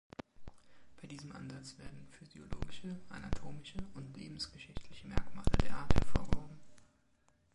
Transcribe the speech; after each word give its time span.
Bei 0.99 1.07
diesem 1.07 1.31
Ansatz 1.31 1.77
werden 1.77 2.07
physiologische, 2.17 2.99
anatomische 3.09 3.77
und 3.93 4.17
lebensgeschichtliche 4.17 5.07
Merkmale 5.07 5.45
der 5.63 5.75
Art 5.75 5.93
hervorgehoben. 5.93 6.59